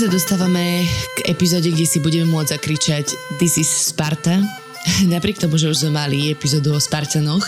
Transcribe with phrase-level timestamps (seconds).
[0.00, 4.40] sa dostávame k epizóde, kde si budeme môcť zakričať This is Sparta.
[5.12, 7.44] Napriek tomu, že už sme mali epizódu o Spartanoch,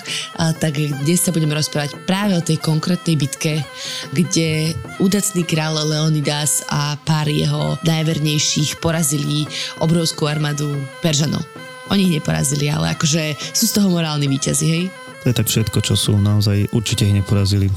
[0.60, 3.64] tak dnes sa budeme rozprávať práve o tej konkrétnej bitke,
[4.12, 9.48] kde údacný kráľ Leonidas a pár jeho najvernejších porazili
[9.80, 11.40] obrovskú armádu Peržanov.
[11.88, 14.84] Oni ich neporazili, ale akože sú z toho morálni víťazi, hej?
[15.24, 16.20] To je tak všetko, čo sú.
[16.20, 17.72] Naozaj určite ich neporazili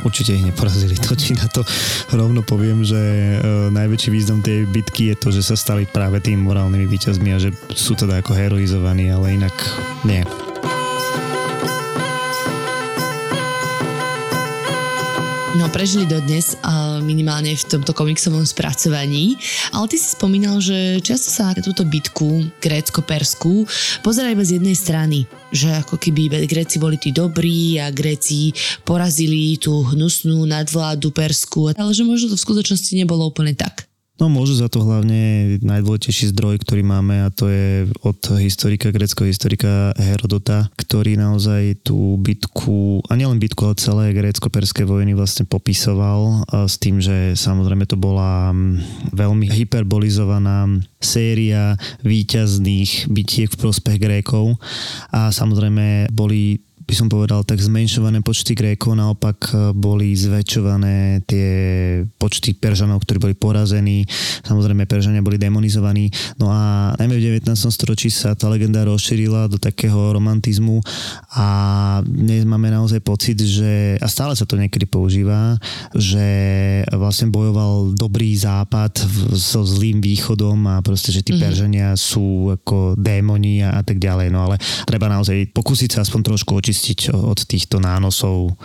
[0.00, 0.96] určite ich neporazili.
[0.96, 1.60] To či na to
[2.16, 3.36] rovno poviem, že e,
[3.68, 7.52] najväčší význam tej bitky je to, že sa stali práve tým morálnymi víťazmi a že
[7.76, 9.54] sú teda ako heroizovaní, ale inak
[10.08, 10.24] nie.
[15.52, 16.56] No prežili dodnes
[17.04, 19.36] minimálne v tomto komiksovom spracovaní,
[19.76, 23.68] ale ty si spomínal, že často sa na túto bitku grécko-perskú
[24.00, 29.60] pozerá iba z jednej strany, že ako keby Gréci boli tí dobrí a Gréci porazili
[29.60, 33.91] tú hnusnú nadvládu Persku, ale že možno to v skutočnosti nebolo úplne tak.
[34.22, 39.26] No môžu za to hlavne najdôležitejší zdroj, ktorý máme a to je od historika, greckého
[39.26, 46.46] historika Herodota, ktorý naozaj tú bitku, a nielen bitku, ale celé grécko-perské vojny vlastne popisoval
[46.70, 48.54] s tým, že samozrejme to bola
[49.10, 50.70] veľmi hyperbolizovaná
[51.02, 51.74] séria
[52.06, 54.54] výťazných bitiek v prospech Grékov.
[55.10, 56.62] A samozrejme boli
[56.92, 61.48] by som povedal, tak zmenšované počty Grékov, naopak e, boli zväčšované tie
[62.20, 64.04] počty Peržanov, ktorí boli porazení.
[64.44, 66.12] Samozrejme, Peržania boli demonizovaní.
[66.36, 67.48] No a najmä v 19.
[67.72, 70.84] storočí sa tá legenda rozšírila do takého romantizmu
[71.32, 71.48] a
[72.04, 75.56] dnes máme naozaj pocit, že, a stále sa to niekedy používa,
[75.96, 76.28] že
[76.92, 79.00] vlastne bojoval dobrý západ
[79.32, 81.48] so zlým východom a proste, že tí mm-hmm.
[81.48, 84.28] Peržania sú ako démoni a, a tak ďalej.
[84.28, 88.58] No ale treba naozaj pokúsiť sa aspoň trošku očistiť očistiť od týchto nánosov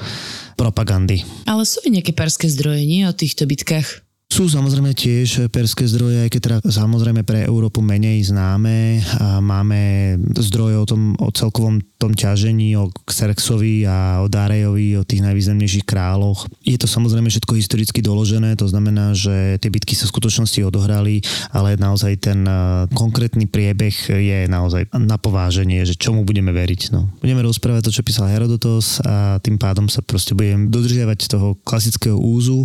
[0.57, 1.21] propagandy.
[1.45, 4.06] Ale sú aj nejaké perské zdroje, nie o týchto bitkách?
[4.27, 8.99] Sú samozrejme tiež perské zdroje, aj keď teda samozrejme pre Európu menej známe.
[9.23, 15.07] A máme zdroje o tom, o celkovom tom ťažení, o Xerxovi a o Darejovi, o
[15.07, 16.45] tých najvýznamnejších kráľoch.
[16.61, 21.25] Je to samozrejme všetko historicky doložené, to znamená, že tie bitky sa v skutočnosti odohrali,
[21.49, 22.45] ale naozaj ten
[22.93, 26.93] konkrétny priebeh je naozaj na pováženie, že čomu budeme veriť.
[26.93, 27.09] No.
[27.17, 32.19] Budeme rozprávať to, čo písal Herodotos a tým pádom sa proste budem dodržiavať toho klasického
[32.19, 32.61] úzu,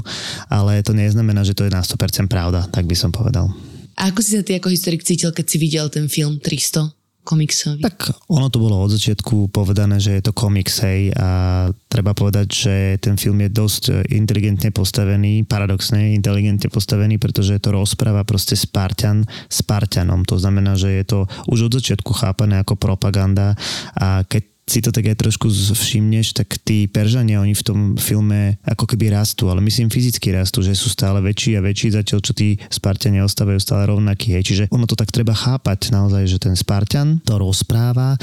[0.53, 3.49] ale to neznamená, že to je na 100% pravda, tak by som povedal.
[3.97, 7.03] A ako si sa ty ako historik cítil, keď si videl ten film 300?
[7.23, 7.87] komiksový.
[7.87, 12.47] Tak ono to bolo od začiatku povedané, že je to komiks, hej, a treba povedať,
[12.51, 19.23] že ten film je dosť inteligentne postavený, paradoxne inteligentne postavený, pretože to rozpráva proste Spartan
[19.47, 20.27] Spartanom.
[20.27, 23.55] To znamená, že je to už od začiatku chápané ako propaganda
[23.95, 28.63] a keď si to tak aj trošku všimneš, tak tí Peržania, oni v tom filme
[28.63, 32.31] ako keby rastú, ale myslím fyzicky rastú, že sú stále väčší a väčší, zatiaľ čo
[32.31, 34.39] tí Spartania ostávajú stále rovnakí.
[34.39, 34.45] Hej.
[34.47, 38.15] Čiže ono to tak treba chápať naozaj, že ten Spartan to rozpráva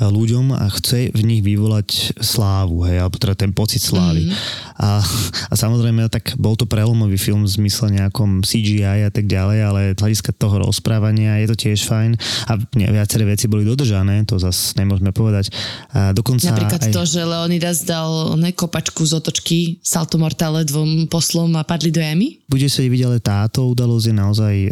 [0.00, 4.32] ľuďom a chce v nich vyvolať slávu, hej, alebo teda ten pocit slávy.
[4.32, 4.80] Mm-hmm.
[4.80, 5.04] A,
[5.52, 9.80] a samozrejme, tak bol to prelomový film v zmysle nejakom CGI a tak ďalej, ale
[9.92, 12.16] z hľadiska toho rozprávania je to tiež fajn
[12.48, 15.52] a viaceré veci boli dodržané, to zase nemôžeme povedať
[15.90, 16.92] a dokonca Napríklad aj...
[16.94, 22.38] to, že Leonidas dal kopačku z otočky salto mortale dvom poslom a padli do jamy?
[22.46, 24.70] Bude sa vidieť, ale táto udalosť je naozaj e,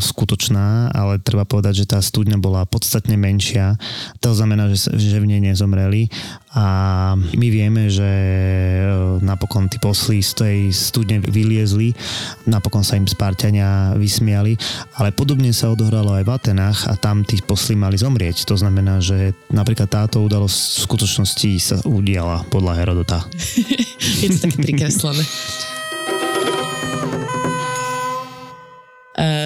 [0.00, 3.76] skutočná, ale treba povedať, že tá studňa bola podstatne menšia.
[4.24, 6.08] To znamená, že, že v nej nezomreli
[6.56, 6.66] a
[7.14, 8.88] my vieme, že e,
[9.20, 11.92] napokon tí posly z tej studne vyliezli,
[12.48, 14.56] napokon sa im Spartania vysmiali,
[14.96, 18.48] ale podobne sa odohralo aj v Atenách a tam tí posly mali zomrieť.
[18.48, 23.18] To znamená, že napríklad táto udalosť v skutočnosti sa udiala podľa Herodota.
[24.24, 25.22] Je to také prikreslené.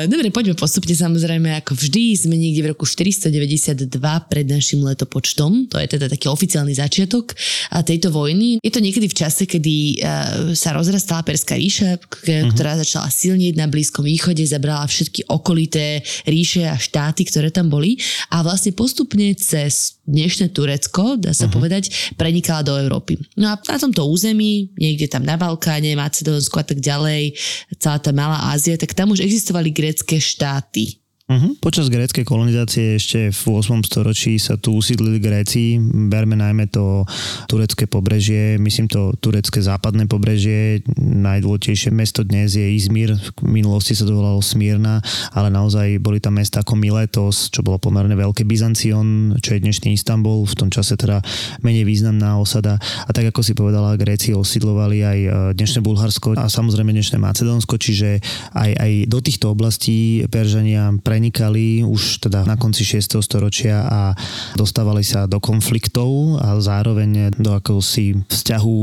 [0.07, 3.89] Dobre, poďme postupne samozrejme, ako vždy sme niekde v roku 492
[4.29, 7.33] pred našim letopočtom, to je teda taký oficiálny začiatok
[7.81, 8.61] tejto vojny.
[8.61, 12.53] Je to niekedy v čase, kedy uh, sa rozrastala Perská ríša, uh-huh.
[12.53, 17.97] ktorá začala silnieť na Blízkom východe, zabrala všetky okolité ríše a štáty, ktoré tam boli
[18.29, 21.55] a vlastne postupne cez dnešné Turecko, dá sa uh-huh.
[21.55, 23.17] povedať, prenikala do Európy.
[23.39, 27.39] No a na tomto území, niekde tam na Balkáne, Macedónsku a tak ďalej,
[27.79, 31.02] celá tá malá Ázia, tak tam už existovali grécké štáty.
[31.31, 31.55] Uh-huh.
[31.63, 33.87] Počas gréckej kolonizácie ešte v 8.
[33.87, 35.79] storočí sa tu usídlili Gréci.
[36.11, 37.07] Berme najmä to
[37.47, 40.83] turecké pobrežie, myslím to turecké západné pobrežie.
[40.99, 44.99] Najdôležitejšie mesto dnes je Izmir, v minulosti sa to volalo Smírna,
[45.31, 49.95] ale naozaj boli tam mesta ako Miletos, čo bolo pomerne veľké, Byzancion, čo je dnešný
[49.95, 51.23] Istanbul, v tom čase teda
[51.63, 52.83] menej významná osada.
[53.07, 57.79] A tak ako si povedala, Gréci osídlovali aj e, dnešné Bulharsko a samozrejme dnešné Macedónsko,
[57.79, 58.19] čiže
[58.59, 63.21] aj, aj do týchto oblastí Peržania prenikali už teda na konci 6.
[63.21, 64.01] storočia a
[64.57, 68.77] dostávali sa do konfliktov a zároveň do akousi vzťahu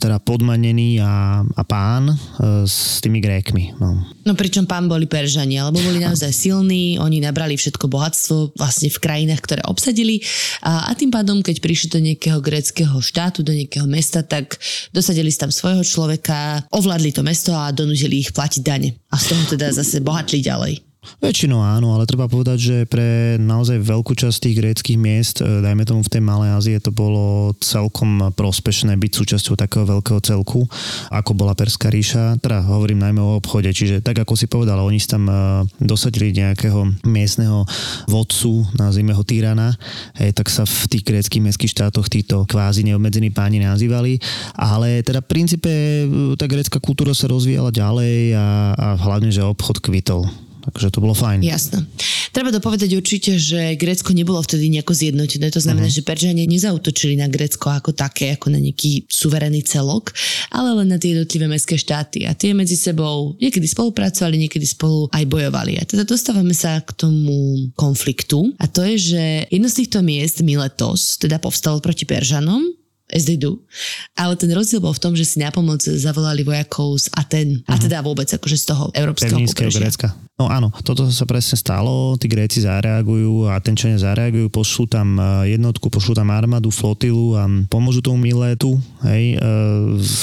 [0.00, 2.16] teda podmanený a, a pán e,
[2.64, 3.76] s tými Grékmi.
[3.76, 4.00] No.
[4.24, 8.96] no pričom pán boli Peržania, lebo boli naozaj silní, oni nabrali všetko bohatstvo vlastne v
[8.96, 10.24] krajinách, ktoré obsadili
[10.64, 14.56] a, a tým pádom, keď prišli do nejakého gréckého štátu, do nejakého mesta, tak
[14.96, 18.96] dosadili si tam svojho človeka, ovládli to mesto a donútili ich platiť dane.
[19.12, 20.91] A z toho teda zase bohatli ďalej.
[21.18, 25.82] Väčšinou áno, ale treba povedať, že pre naozaj veľkú časť tých gréckých miest, e, dajme
[25.82, 30.62] tomu v tej Malej Ázie, to bolo celkom prospešné byť súčasťou takého veľkého celku,
[31.10, 32.38] ako bola Perská ríša.
[32.38, 36.38] Teda hovorím najmä o obchode, čiže tak ako si povedal, oni si tam e, dosadili
[36.38, 37.66] nejakého miestneho
[38.06, 39.74] vodcu, nazvime ho Tyrana,
[40.22, 44.22] hej, tak sa v tých gréckých mestských štátoch títo kvázi neobmedzení páni nazývali,
[44.54, 46.04] ale teda v princípe e,
[46.38, 48.46] tá grécka kultúra sa rozvíjala ďalej a,
[48.78, 50.30] a hlavne, že obchod kvitol.
[50.62, 51.42] Takže to bolo fajn.
[51.42, 51.82] Jasné.
[52.30, 55.52] Treba dopovedať určite, že Grécko nebolo vtedy nejako zjednotené.
[55.52, 56.00] To znamená, uh-huh.
[56.00, 60.14] že Peržania nezautočili na Grécko ako také, ako na nejaký suverénny celok,
[60.48, 62.24] ale len na tie jednotlivé mestské štáty.
[62.24, 65.76] A tie medzi sebou niekedy spolupracovali, niekedy spolu aj bojovali.
[65.76, 68.54] A teda dostávame sa k tomu konfliktu.
[68.56, 72.64] A to je, že jedno z týchto miest, Miletos, teda povstalo proti Peržanom,
[73.12, 73.60] as they do.
[74.16, 77.60] Ale ten rozdiel bol v tom, že si na pomoc zavolali vojakov z Aten.
[77.60, 77.70] Uh-huh.
[77.70, 77.82] A mhm.
[77.84, 79.84] teda vôbec akože z toho európskeho pobrežia.
[79.84, 80.08] Grécka.
[80.42, 85.54] No áno, toto sa presne stalo, tí Gréci zareagujú a Atenčania zareagujú, pošlú tam e,
[85.54, 88.74] jednotku, pošlú tam armádu, flotilu a pomôžu tomu Miletu,
[89.06, 89.46] hej, e,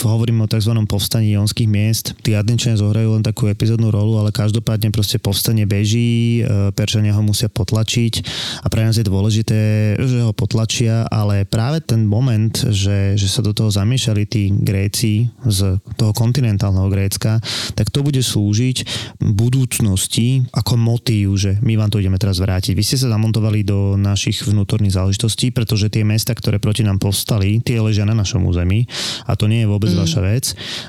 [0.03, 0.75] hovorím o tzv.
[0.91, 2.19] povstaní jonských miest.
[2.19, 7.23] Tí Atenčania zohrajú len takú epizódnu rolu, ale každopádne proste povstanie beží, e, Perčania ho
[7.23, 8.13] musia potlačiť
[8.59, 13.39] a pre nás je dôležité, že ho potlačia, ale práve ten moment, že, že sa
[13.39, 17.39] do toho zamiešali tí Gréci z toho kontinentálneho Grécka,
[17.71, 18.83] tak to bude slúžiť
[19.23, 22.73] budúcnosť záležitosti ako motív, že my vám to ideme teraz vrátiť.
[22.73, 27.61] Vy ste sa zamontovali do našich vnútorných záležitostí, pretože tie mesta, ktoré proti nám povstali,
[27.61, 28.89] tie ležia na našom území
[29.29, 29.99] a to nie je vôbec mm.
[30.01, 30.45] vaša vec.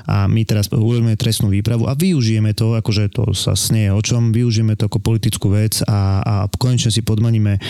[0.09, 4.33] A my teraz urobíme trestnú výpravu a využijeme to, akože to sa snie o čom,
[4.33, 7.61] využijeme to ako politickú vec a, a konečne si podmaníme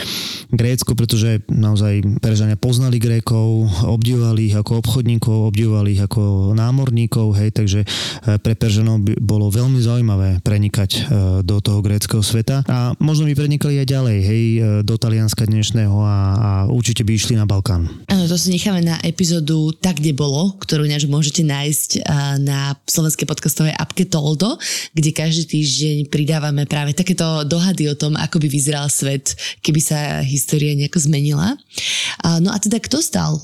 [0.55, 7.51] Grécko, pretože naozaj Peržania poznali Grékov, obdivovali ich ako obchodníkov, obdivovali ich ako námorníkov, hej,
[7.51, 13.27] takže eh, pre Peržanov bolo veľmi zaujímavé prenikať eh, do toho gréckého sveta a možno
[13.27, 17.45] by prenikali aj ďalej, hej, e, do Talianska dnešného a, a určite by išli na
[17.45, 17.89] Balkán.
[18.09, 22.05] Áno, to si necháme na epizódu Tak, kde bolo, ktorú ináč môžete nájsť
[22.41, 24.57] na slovenskej podcastovej apke Toldo,
[24.93, 29.35] kde každý týždeň pridávame práve takéto dohady o tom, ako by vyzeral svet,
[29.65, 31.57] keby sa história nejako zmenila.
[32.41, 33.41] No a teda kto stal e,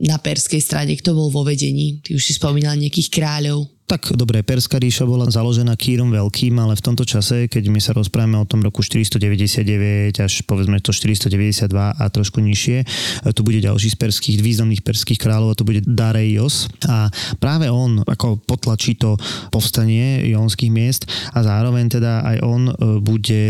[0.00, 2.00] na perskej strane, kto bol vo vedení?
[2.00, 3.68] Ty už si spomínal nejakých kráľov.
[3.90, 7.90] Tak dobre, Perská ríša bola založená Kýrom Veľkým, ale v tomto čase, keď my sa
[7.90, 12.86] rozprávame o tom roku 499 až povedzme to 492 a trošku nižšie,
[13.34, 17.10] tu bude ďalší z perských, významných perských kráľov a to bude Dareios a
[17.42, 19.18] práve on ako potlačí to
[19.50, 23.42] povstanie jonských miest a zároveň teda aj on e, bude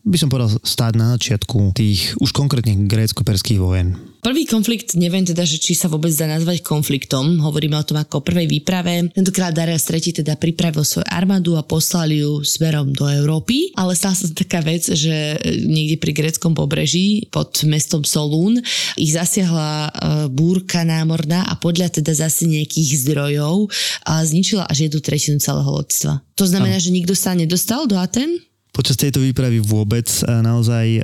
[0.00, 4.09] by som povedal, stáť na začiatku tých už konkrétne grécko-perských vojen.
[4.20, 8.20] Prvý konflikt, neviem teda, že či sa vôbec dá nazvať konfliktom, hovoríme o tom ako
[8.20, 9.08] o prvej výprave.
[9.16, 14.12] Tentokrát Darius III teda pripravil svoju armádu a poslal ju smerom do Európy, ale stala
[14.12, 18.60] sa taká vec, že niekde pri gréckom pobreží pod mestom Solún
[19.00, 19.90] ich zasiahla e,
[20.28, 23.72] búrka námorná a podľa teda zase nejakých zdrojov
[24.04, 26.20] a zničila až jednu tretinu celého loďstva.
[26.36, 28.49] To znamená, že nikto sa nedostal do Aten?
[28.70, 31.00] Počas tejto výpravy vôbec naozaj e,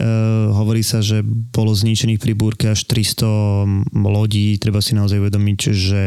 [0.54, 4.54] hovorí sa, že bolo zničených pri búrke až 300 lodí.
[4.62, 6.02] Treba si naozaj uvedomiť, že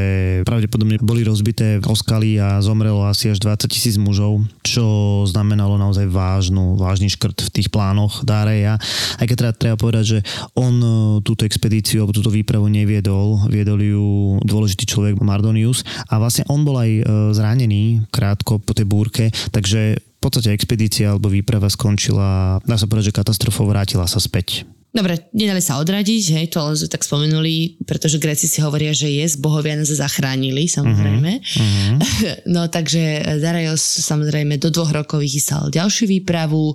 [0.47, 4.87] pravdepodobne boli rozbité oskaly a zomrelo asi až 20 tisíc mužov, čo
[5.27, 8.79] znamenalo naozaj vážnu, vážny škrt v tých plánoch Dáreja.
[9.19, 10.19] Aj keď teda treba povedať, že
[10.55, 10.89] on e,
[11.27, 14.07] túto expedíciu alebo túto výpravu neviedol, viedol ju
[14.47, 17.03] dôležitý človek Mardonius a vlastne on bol aj e,
[17.35, 23.15] zranený krátko po tej búrke, takže v podstate expedícia alebo výprava skončila, dá sa povedať,
[23.15, 24.67] že katastrofou vrátila sa späť.
[24.89, 29.21] Dobre, nedali sa odradiť, hej, to len tak spomenuli, pretože Gréci si hovoria, že je,
[29.38, 31.31] bohovia nás zachránili, samozrejme.
[31.39, 31.97] Uh-huh.
[32.49, 36.73] No takže Darajos samozrejme do dvoch rokov vychystal ďalšiu výpravu,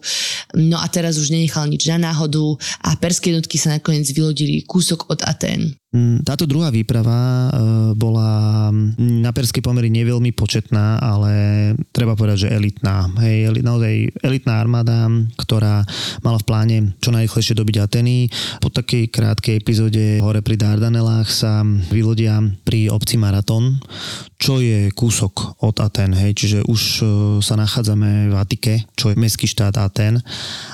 [0.55, 2.55] no a teraz už nenechal nič na náhodu
[2.87, 5.75] a perské jednotky sa nakoniec vylodili kúsok od Atén.
[5.95, 7.49] Mm, táto druhá výprava e,
[7.95, 8.67] bola
[8.99, 11.33] na perskej pomery neveľmi početná, ale
[11.95, 13.07] treba povedať, že elitná.
[13.23, 15.07] Hej, naozaj elitná armáda,
[15.39, 15.87] ktorá
[16.27, 18.27] mala v pláne čo najrychlejšie dobiť Ateny.
[18.59, 21.63] Po takej krátkej epizóde hore pri Dardanelách sa
[21.95, 23.79] vylodia pri obci Maraton,
[24.35, 27.03] čo je kúsok od Aten, hej, čiže už e,
[27.39, 30.19] sa nachádzame v Atike, čo je mestský štát Aten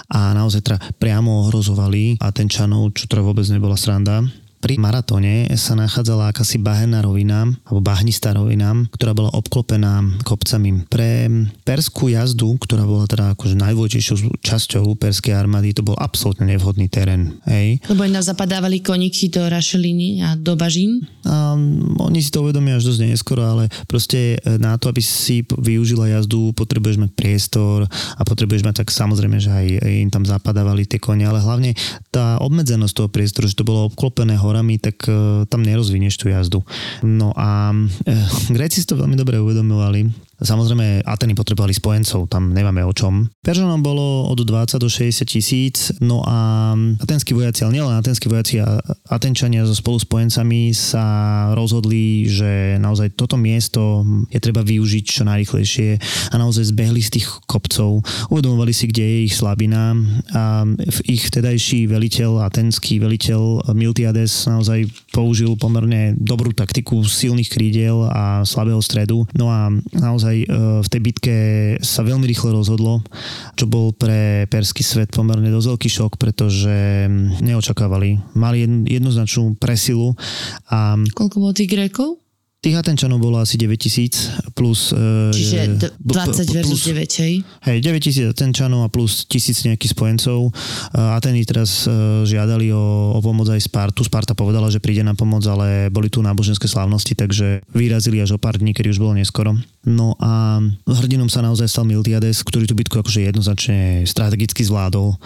[0.09, 4.25] a naozaj teda priamo ohrozovali Atenčanov, čo teda vôbec nebola sranda
[4.61, 10.85] pri maratóne sa nachádzala akási bahenná rovina, alebo bahnistá rovina, ktorá bola obklopená kopcami.
[10.85, 11.27] Pre
[11.65, 17.41] perskú jazdu, ktorá bola teda akože najdôležitejšou časťou perskej armády, to bol absolútne nevhodný terén.
[17.49, 17.81] Hej.
[17.89, 21.09] Lebo na zapadávali koníky do rašeliny a do bažín?
[21.25, 21.57] A,
[22.05, 26.13] oni si to uvedomia až dosť neskoro, ale proste e, na to, aby si využila
[26.21, 31.01] jazdu, potrebuješ mať priestor a potrebuješ mať tak samozrejme, že aj im tam zapadávali tie
[31.01, 31.73] kone, ale hlavne
[32.13, 36.61] tá obmedzenosť toho priestoru, že to bolo obklopené horami, tak uh, tam nerozvinieš tú jazdu.
[37.07, 42.81] No a uh, Gréci si to veľmi dobre uvedomovali, Samozrejme, Ateny potrebovali spojencov, tam nemáme
[42.85, 43.29] o čom.
[43.45, 48.65] Peržanom bolo od 20 do 60 tisíc, no a atenskí vojaci, ale nielen atenskí vojaci
[48.65, 48.81] a
[49.13, 51.05] Atenčania so spolu spojencami sa
[51.53, 55.89] rozhodli, že naozaj toto miesto je treba využiť čo najrychlejšie
[56.33, 58.01] a naozaj zbehli z tých kopcov,
[58.33, 59.93] uvedomovali si, kde je ich slabina
[60.33, 60.65] a
[61.05, 68.81] ich vtedajší veliteľ, atenský veliteľ Miltiades naozaj použil pomerne dobrú taktiku silných krídiel a slabého
[68.81, 69.27] stredu.
[69.37, 70.47] No a naozaj naozaj e,
[70.83, 71.37] v tej bitke
[71.83, 73.03] sa veľmi rýchlo rozhodlo,
[73.59, 77.07] čo bol pre perský svet pomerne dosť veľký šok, pretože
[77.43, 78.23] neočakávali.
[78.39, 80.15] Mali jednoznačnú presilu.
[80.71, 80.95] A...
[81.13, 82.20] Koľko bolo tých Grékov?
[82.61, 84.93] Tých Atenčanov bolo asi 9 tisíc plus...
[84.93, 87.41] E, Čiže 20 versus 9, hej?
[87.41, 90.53] Hej, 9 tisíc Atenčanov a plus tisíc nejakých spojencov.
[90.93, 94.05] Ateny teraz e, žiadali o, o pomoc aj Spartu.
[94.05, 98.39] Sparta povedala, že príde na pomoc, ale boli tu náboženské slávnosti, takže vyrazili až o
[98.39, 99.57] pár dní, kedy už bolo neskoro.
[99.89, 105.17] No a hrdinom sa naozaj stal Miltiades, ktorý tú bitku akože jednoznačne strategicky zvládol.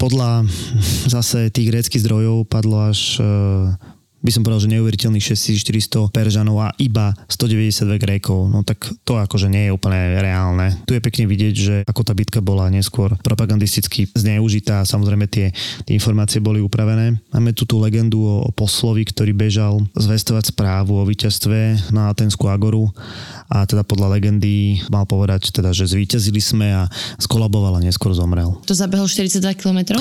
[0.00, 0.48] Podľa
[1.20, 3.28] zase tých gréckých zdrojov padlo až e,
[4.22, 8.48] by som povedal, že neuveriteľných 6400 Peržanov a iba 192 Grékov.
[8.48, 10.78] No tak to akože nie je úplne reálne.
[10.86, 14.86] Tu je pekne vidieť, že ako tá bitka bola neskôr propagandisticky zneužitá.
[14.86, 15.50] Samozrejme tie,
[15.84, 17.18] tie informácie boli upravené.
[17.34, 22.46] Máme tu tú legendu o, o poslovi, ktorý bežal zvestovať správu o víťazstve na Atenskú
[22.46, 22.94] agoru
[23.50, 26.82] a teda podľa legendy mal povedať, teda, že zvíťazili sme a
[27.20, 28.56] skolaboval a neskôr zomrel.
[28.64, 30.00] To zabehol 42 kilometrov?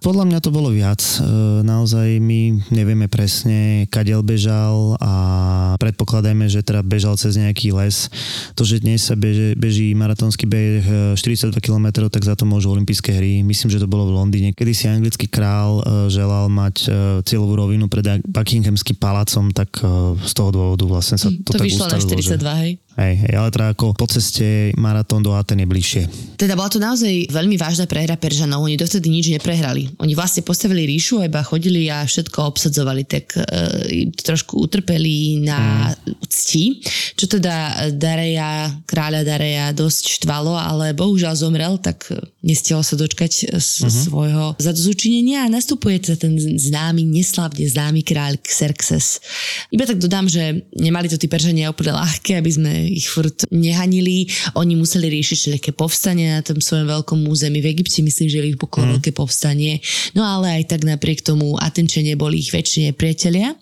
[0.00, 0.96] Podľa mňa to bolo viac.
[1.20, 1.20] E,
[1.60, 5.12] naozaj my nevieme presne, kadiaľ bežal a
[5.76, 8.08] predpokladajme, že teda bežal cez nejaký les.
[8.56, 12.72] To, že dnes sa beže, beží maratónsky beh 42 e, km, tak za to môžu
[12.72, 13.44] olympijské hry.
[13.44, 14.56] Myslím, že to bolo v Londýne.
[14.56, 16.88] Kedy si anglický král e, želal mať
[17.28, 19.84] cieľovú rovinu pred Buckinghamským palácom, tak
[20.16, 22.34] z toho dôvodu vlastne sa hm, to, to tak vyšlo na 42, že...
[22.40, 22.72] hej?
[23.00, 26.02] Hej, hej, ale teda ako po ceste maratón do Aten je bližšie.
[26.36, 29.88] Teda bola to naozaj veľmi vážna prehra Peržanov, oni dovtedy nič neprehrali.
[30.04, 36.28] Oni vlastne postavili ríšu iba chodili a všetko obsadzovali, tak e, trošku utrpeli na mm.
[36.28, 36.84] cti,
[37.16, 42.04] čo teda Dareja, kráľa Dareja dosť štvalo, ale bohužiaľ zomrel, tak
[42.44, 44.04] nestihol sa dočkať z mm-hmm.
[44.08, 49.24] svojho zadozučinenia a nastupuje teda ten známy, neslavne známy kráľ Xerxes.
[49.72, 54.26] Iba tak dodám, že nemali to tí Peržania úplne ľahké, aby sme ich furt nehanili.
[54.58, 57.62] Oni museli riešiť všelijaké povstanie na tom svojom veľkom území.
[57.62, 58.90] V Egypte myslím, že vypuklo mm.
[58.98, 59.78] veľké povstanie.
[60.12, 63.54] No ale aj tak napriek tomu Atenčania boli ich väčšine priatelia,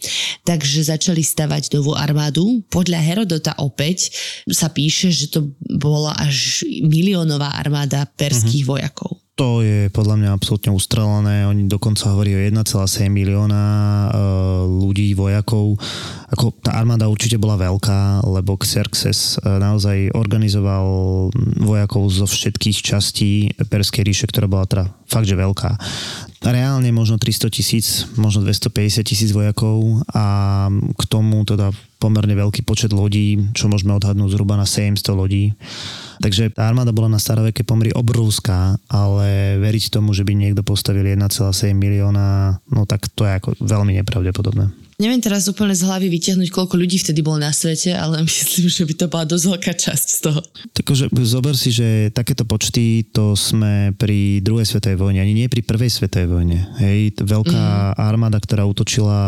[0.48, 2.64] takže začali stavať novú armádu.
[2.72, 4.10] Podľa Herodota opäť
[4.48, 8.72] sa píše, že to bola až miliónová armáda perských mm-hmm.
[8.72, 9.27] vojakov.
[9.38, 11.46] To je podľa mňa absolútne ustrelené.
[11.46, 14.08] Oni dokonca hovorí o 1,7 milióna e,
[14.66, 15.78] ľudí, vojakov.
[16.34, 20.86] Ako tá armáda určite bola veľká, lebo Xerxes e, naozaj organizoval
[21.62, 25.70] vojakov zo všetkých častí Perskej ríše, ktorá bola teda fakt, že veľká.
[26.42, 30.66] Reálne možno 300 tisíc, možno 250 tisíc vojakov a
[30.98, 35.52] k tomu teda pomerne veľký počet lodí, čo môžeme odhadnúť zhruba na 700 lodí.
[36.18, 41.06] Takže tá armáda bola na staroveké pomery obrovská, ale veriť tomu, že by niekto postavil
[41.06, 44.88] 1,7 milióna, no tak to je ako veľmi nepravdepodobné.
[44.98, 48.82] Neviem teraz úplne z hlavy vytiahnuť, koľko ľudí vtedy bolo na svete, ale myslím, že
[48.82, 50.40] by to bola dosť veľká časť z toho.
[50.74, 55.62] Takže zober si, že takéto počty to sme pri druhej svetovej vojne, ani nie pri
[55.62, 56.58] prvej svetovej vojne.
[56.82, 57.94] Hej, veľká mm.
[57.94, 59.18] armáda, ktorá útočila,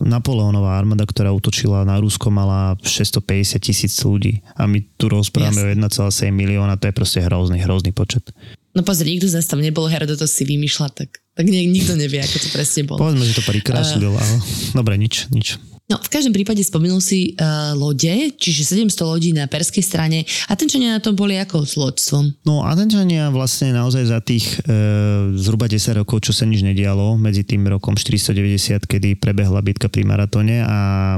[0.00, 4.42] Napoleónová armáda, ktorá útočila na Rusko, mala 650 tisíc ľudí.
[4.58, 6.02] A my tu rozprávame yes.
[6.02, 8.34] o 1,7 milióna, to je proste hrozný, hrozný počet.
[8.74, 12.36] No pozri, nikto z nás tam nebol, Herodotos si vymýšľa, tak, tak nikto nevie, ako
[12.42, 12.98] to presne bolo.
[13.06, 14.34] Povedzme, že to prikrášľil, uh, ale
[14.74, 15.62] dobre, nič, nič.
[15.88, 20.20] No, v každom prípade spomenul si uh, lode, čiže 700 lodí na perskej strane.
[20.44, 22.44] Atenčania na tom boli ako s loďstvom?
[22.44, 27.40] No, Atenčania vlastne naozaj za tých uh, zhruba 10 rokov, čo sa nič nedialo, medzi
[27.40, 31.16] tým rokom 490, kedy prebehla bitka pri maratóne a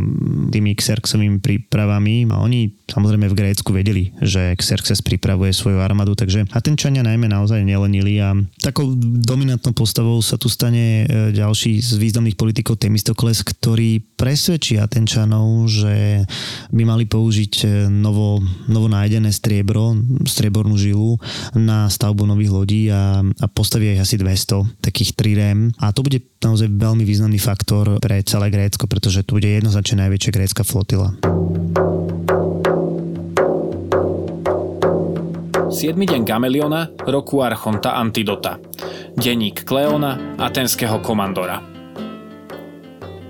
[0.55, 6.47] tými Xerxovými prípravami, a oni samozrejme v Grécku vedeli, že Xerxes pripravuje svoju armádu, takže
[6.55, 8.95] Atenčania najmä naozaj nelenili a takou
[9.27, 15.73] dominantnou postavou sa tu stane uh, ďalší z významných politikov Temistokles, ktorý presvedčil presvedčí Atenčanov,
[15.73, 16.29] že
[16.69, 19.97] by mali použiť e, novo, novo nájdené striebro,
[20.29, 21.17] striebornú žilu
[21.57, 25.73] na stavbu nových lodí a, a postaví ich asi 200 takých trirem.
[25.81, 30.37] A to bude naozaj veľmi významný faktor pre celé Grécko, pretože tu bude jednoznačne najväčšia
[30.37, 31.17] grécka flotila.
[35.73, 35.97] 7.
[35.97, 38.61] deň Gameliona, roku Archonta Antidota.
[39.17, 41.70] Denník Kleona, atenského komandora.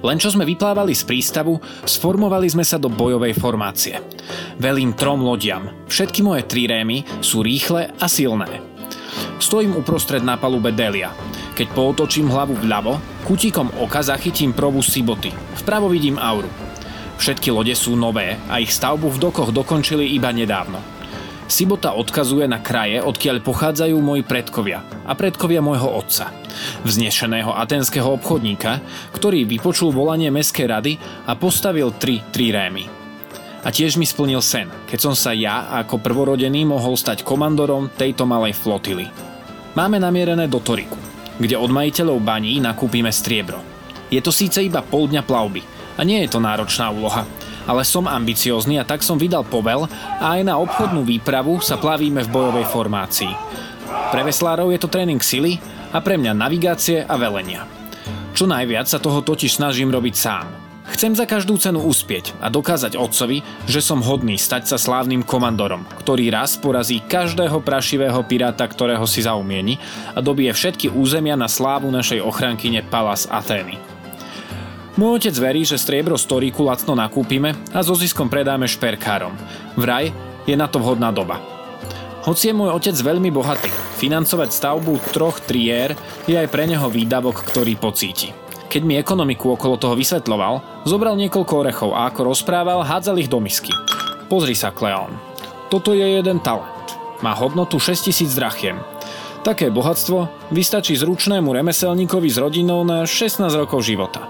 [0.00, 4.00] Len čo sme vyplávali z prístavu, sformovali sme sa do bojovej formácie.
[4.56, 5.68] Velím trom lodiam.
[5.88, 8.64] Všetky moje tri rémy sú rýchle a silné.
[9.40, 11.12] Stojím uprostred na palube Delia.
[11.56, 15.32] Keď pootočím hlavu vľavo, kutíkom oka zachytím probu Siboty.
[15.60, 16.48] Vpravo vidím Auru.
[17.20, 20.99] Všetky lode sú nové a ich stavbu v dokoch dokončili iba nedávno.
[21.50, 26.30] Sibota odkazuje na kraje, odkiaľ pochádzajú moji predkovia a predkovia môjho otca.
[26.86, 28.78] Vznešeného atenského obchodníka,
[29.10, 30.92] ktorý vypočul volanie Mestskej rady
[31.26, 32.86] a postavil tri trirémy.
[33.66, 38.30] A tiež mi splnil sen, keď som sa ja ako prvorodený mohol stať komandorom tejto
[38.30, 39.10] malej flotily.
[39.74, 40.96] Máme namierené do Toriku,
[41.42, 43.58] kde od majiteľov baní nakúpime striebro.
[44.06, 45.66] Je to síce iba pol dňa plavby
[45.98, 47.26] a nie je to náročná úloha,
[47.70, 49.86] ale som ambiciózny a tak som vydal povel
[50.18, 53.30] a aj na obchodnú výpravu sa plavíme v bojovej formácii.
[54.10, 55.62] Pre veslárov je to tréning sily
[55.94, 57.62] a pre mňa navigácie a velenia.
[58.34, 60.46] Čo najviac sa toho totiž snažím robiť sám.
[60.90, 65.86] Chcem za každú cenu uspieť a dokázať otcovi, že som hodný stať sa slávnym komandorom,
[66.02, 69.78] ktorý raz porazí každého prašivého piráta, ktorého si zaumieni
[70.10, 73.89] a dobije všetky územia na slávu našej ochrankyne Palas Athény.
[75.00, 79.32] Môj otec verí, že striebro storiku lacno nakúpime a so ziskom predáme šperkárom.
[79.72, 80.12] Vraj
[80.44, 81.40] je na to vhodná doba.
[82.28, 85.96] Hoci je môj otec veľmi bohatý, financovať stavbu troch triér
[86.28, 88.36] je aj pre neho výdavok, ktorý pocíti.
[88.68, 93.40] Keď mi ekonomiku okolo toho vysvetloval, zobral niekoľko orechov a ako rozprával, hádzal ich do
[93.40, 93.72] misky.
[94.28, 95.16] Pozri sa, Kleon.
[95.72, 96.92] Toto je jeden talent.
[97.24, 98.76] Má hodnotu 6000 drachiem.
[99.40, 104.28] Také bohatstvo vystačí zručnému remeselníkovi s rodinou na 16 rokov života.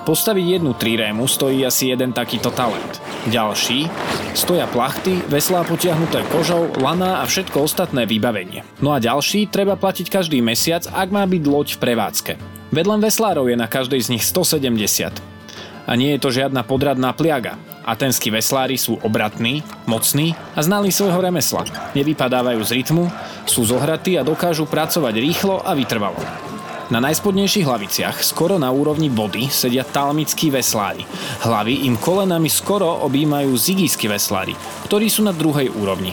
[0.00, 2.98] Postaviť jednu trirému stojí asi jeden takýto talent.
[3.28, 3.84] Ďalší
[4.32, 8.64] stoja plachty, veslá potiahnuté kožou, laná a všetko ostatné vybavenie.
[8.80, 12.32] No a ďalší treba platiť každý mesiac, ak má byť loď v prevádzke.
[12.72, 15.20] Vedľa veslárov je na každej z nich 170.
[15.84, 17.60] A nie je to žiadna podradná pliaga.
[17.84, 21.66] Atenskí veslári sú obratní, mocní a znali svojho remesla.
[21.98, 23.10] Nevypadávajú z rytmu,
[23.44, 26.49] sú zohratí a dokážu pracovať rýchlo a vytrvalo.
[26.90, 31.06] Na najspodnejších hlaviciach, skoro na úrovni body, sedia talmickí veslári.
[31.38, 34.58] Hlavy im kolenami skoro objímajú zigijskí veslári,
[34.90, 36.10] ktorí sú na druhej úrovni.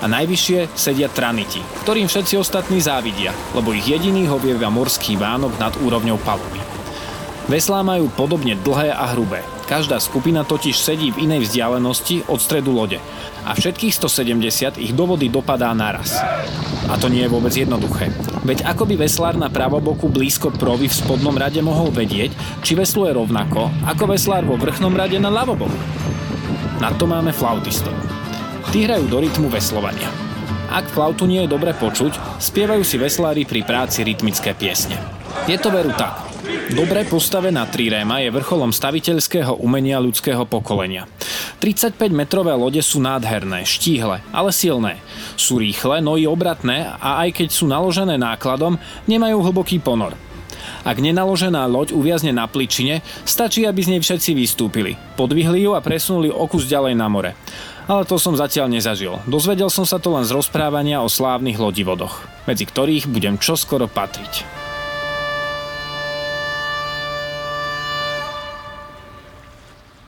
[0.00, 5.76] A najvyššie sedia traniti, ktorým všetci ostatní závidia, lebo ich jediný hovieva morský vánok nad
[5.76, 6.64] úrovňou paluby.
[7.52, 9.44] Veslá majú podobne dlhé a hrubé.
[9.70, 12.98] Každá skupina totiž sedí v inej vzdialenosti od stredu lode
[13.46, 16.18] a všetkých 170 ich do vody dopadá naraz.
[16.90, 18.10] A to nie je vôbec jednoduché.
[18.42, 22.34] Veď ako by veslár na pravoboku blízko provy v spodnom rade mohol vedieť,
[22.66, 25.78] či vesluje rovnako, ako veslár vo vrchnom rade na ľavoboku.
[26.82, 27.94] Na to máme flautistov.
[28.74, 30.10] Tí hrajú do rytmu veslovania.
[30.66, 34.98] Ak flautu nie je dobre počuť, spievajú si veslári pri práci rytmické piesne.
[35.46, 36.29] Je to veru tak.
[36.70, 41.10] Dobre postavená triréma je vrcholom staviteľského umenia ľudského pokolenia.
[41.58, 45.02] 35-metrové lode sú nádherné, štíhle, ale silné.
[45.34, 48.78] Sú rýchle, no i obratné a aj keď sú naložené nákladom,
[49.10, 50.14] nemajú hlboký ponor.
[50.86, 54.94] Ak nenaložená loď uviazne na pličine, stačí, aby z nej všetci vystúpili.
[55.18, 57.32] Podvihli ju a presunuli okus ďalej na more
[57.90, 59.18] ale to som zatiaľ nezažil.
[59.26, 64.59] Dozvedel som sa to len z rozprávania o slávnych lodivodoch, medzi ktorých budem čoskoro patriť.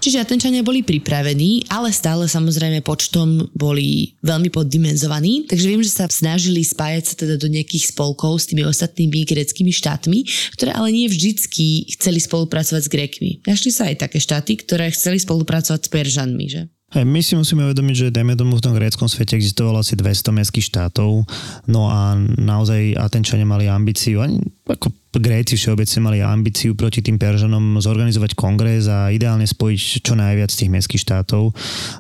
[0.03, 6.11] Čiže Atenčania boli pripravení, ale stále samozrejme počtom boli veľmi poddimenzovaní, takže viem, že sa
[6.11, 10.27] snažili spájať sa teda do nejakých spolkov s tými ostatnými greckými štátmi,
[10.59, 13.31] ktoré ale nie vždycky chceli spolupracovať s Grekmi.
[13.47, 16.67] Našli sa aj také štáty, ktoré chceli spolupracovať s Peržanmi, že?
[16.93, 20.29] Hey, my si musíme uvedomiť, že dajme tomu v tom gréckom svete existovalo asi 200
[20.29, 21.25] mestských štátov,
[21.65, 27.77] no a naozaj Atenčania mali ambíciu, ani ako Gréci všeobecne mali ambíciu proti tým Peržanom
[27.85, 31.53] zorganizovať kongres a ideálne spojiť čo najviac tých mestských štátov.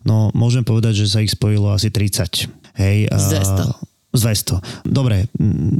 [0.08, 2.48] No môžem povedať, že sa ich spojilo asi 30.
[2.80, 3.91] Hej, Z 200.
[4.12, 4.88] Z 200.
[4.88, 5.28] Dobre,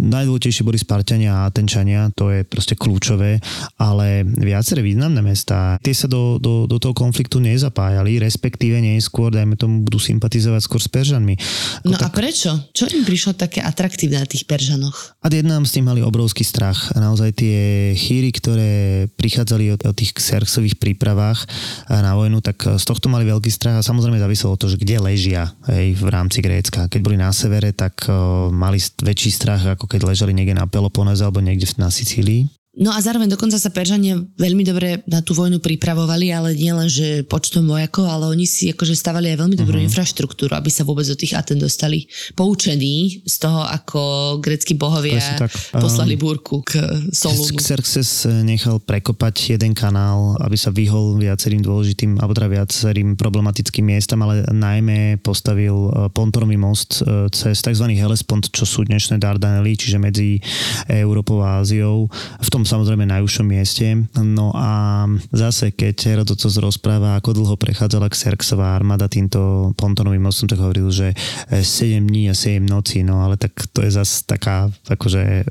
[0.09, 3.41] najdôležitejšie boli Spartania a Atenčania, to je proste kľúčové,
[3.77, 9.57] ale viaceré významné mesta, tie sa do, do, do toho konfliktu nezapájali, respektíve neskôr, dajme
[9.57, 11.37] tomu, budú sympatizovať skôr s Peržanmi.
[11.85, 12.09] No tak...
[12.09, 12.51] a prečo?
[12.73, 15.17] Čo im prišlo také atraktívne na tých Peržanoch?
[15.21, 16.93] A jednám s tým mali obrovský strach.
[16.97, 17.61] Naozaj tie
[17.97, 18.73] chýry, ktoré
[19.17, 21.45] prichádzali o, o tých xerxových prípravách
[21.89, 25.53] na vojnu, tak z tohto mali veľký strach a samozrejme záviselo to, že kde ležia
[25.69, 26.89] hej, v rámci Grécka.
[26.89, 28.09] Keď boli na severe, tak
[28.51, 32.62] mali väčší strach, ako keď ležali niekde na Peloponese alebo niekde na Sicílii.
[32.73, 36.89] No a zároveň dokonca sa Peržania veľmi dobre na tú vojnu pripravovali, ale nie len,
[36.89, 39.89] že počtom vojakov, ale oni si akože stavali aj veľmi dobrú uh-huh.
[39.93, 44.01] infraštruktúru, aby sa vôbec do tých Aten dostali poučení z toho, ako
[44.41, 45.53] greckí bohovia tak.
[45.77, 46.81] poslali búrku k
[47.13, 47.61] Solúnu.
[47.61, 54.25] Xerxes nechal prekopať jeden kanál, aby sa vyhol viacerým dôležitým, alebo teda viacerým problematickým miestam,
[54.25, 57.85] ale najmä postavil e, pontorový most e, cez tzv.
[57.93, 60.41] Hellespont, čo sú dnešné Dardanely, čiže medzi
[60.89, 62.09] Európou a Áziou.
[62.41, 64.07] V tom tom samozrejme najúžšom mieste.
[64.23, 70.63] No a zase, keď Herodotos rozpráva, ako dlho prechádzala Xerxová armáda týmto pontonovým mostom, tak
[70.63, 71.11] hovoril, že
[71.51, 75.43] 7 dní a 7 nocí, no ale tak to je zase taká akože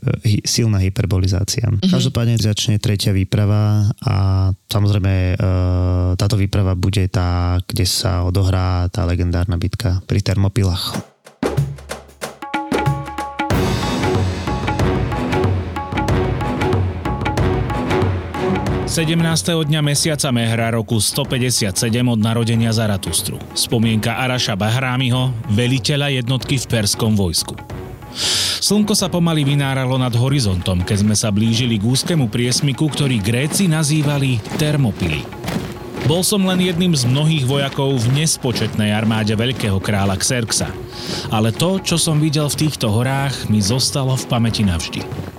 [0.48, 1.68] silná hyperbolizácia.
[1.68, 1.92] Mm-hmm.
[1.92, 4.16] Každopádne začne tretia výprava a
[4.72, 5.46] samozrejme e,
[6.16, 11.11] táto výprava bude tá, kde sa odohrá tá legendárna bitka pri Termopilách.
[18.92, 19.16] 17.
[19.72, 21.72] dňa mesiaca Mehra roku 157
[22.12, 23.40] od narodenia Zaratustru.
[23.56, 27.56] Spomienka Araša Bahrámiho, veliteľa jednotky v perskom vojsku.
[28.60, 33.72] Slnko sa pomaly vynáralo nad horizontom, keď sme sa blížili k úzkému priesmiku, ktorý Gréci
[33.72, 35.24] nazývali Termopily.
[36.04, 40.68] Bol som len jedným z mnohých vojakov v nespočetnej armáde veľkého kráľa Xerxa.
[41.32, 45.32] Ale to, čo som videl v týchto horách, mi zostalo v pamäti navždy.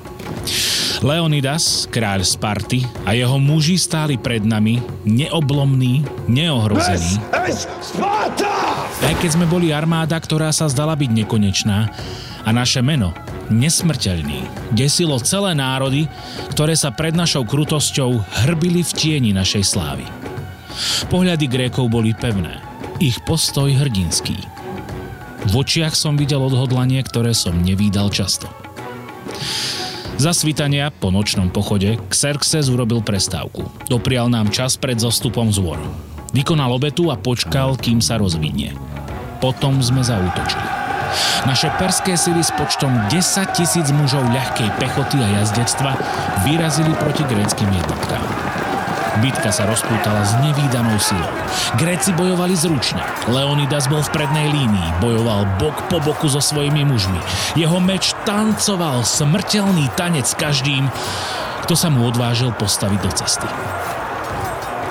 [1.03, 7.19] Leonidas, kráľ Sparty a jeho muži stáli pred nami, neoblomní, neohrození.
[9.03, 11.79] Aj keď sme boli armáda, ktorá sa zdala byť nekonečná
[12.47, 13.11] a naše meno,
[13.51, 16.07] nesmrteľný, desilo celé národy,
[16.55, 20.07] ktoré sa pred našou krutosťou hrbili v tieni našej slávy.
[21.11, 22.63] Pohľady Grékov boli pevné,
[23.03, 24.39] ich postoj hrdinský.
[25.51, 28.47] V očiach som videl odhodlanie, ktoré som nevídal často.
[30.21, 33.65] Za svitania po nočnom pochode Xerxes urobil prestávku.
[33.89, 35.81] Doprial nám čas pred zostupom z hôr.
[36.37, 38.77] Vykonal obetu a počkal, kým sa rozvinie.
[39.41, 40.69] Potom sme zautočili.
[41.45, 45.93] Naše perské sily s počtom 10 tisíc mužov ľahkej pechoty a jazdectva
[46.45, 48.25] vyrazili proti gréckým jednotkám.
[49.21, 51.29] Bitka sa rozpútala s nevýdanou silou.
[51.77, 53.05] Gréci bojovali zručne.
[53.29, 57.21] Leonidas bol v prednej línii, bojoval bok po boku so svojimi mužmi.
[57.53, 60.89] Jeho meč tancoval smrteľný tanec s každým,
[61.69, 63.49] kto sa mu odvážil postaviť do cesty.